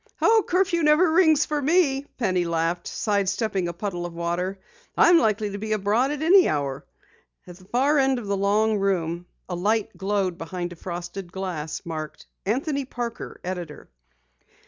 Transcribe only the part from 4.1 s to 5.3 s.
water. "I'm